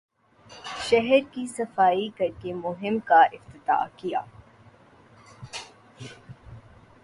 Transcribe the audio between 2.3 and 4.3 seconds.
کے مہم کا افتتاح کیا